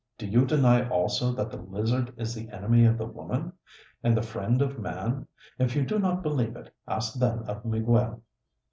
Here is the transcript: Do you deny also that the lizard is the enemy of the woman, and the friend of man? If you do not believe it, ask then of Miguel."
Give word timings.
Do 0.17 0.25
you 0.25 0.45
deny 0.45 0.89
also 0.89 1.31
that 1.33 1.51
the 1.51 1.57
lizard 1.61 2.11
is 2.17 2.33
the 2.33 2.49
enemy 2.49 2.85
of 2.85 2.97
the 2.97 3.05
woman, 3.05 3.53
and 4.01 4.17
the 4.17 4.23
friend 4.23 4.59
of 4.59 4.79
man? 4.79 5.27
If 5.59 5.75
you 5.75 5.85
do 5.85 5.99
not 5.99 6.23
believe 6.23 6.55
it, 6.55 6.73
ask 6.87 7.19
then 7.19 7.43
of 7.43 7.63
Miguel." 7.65 8.23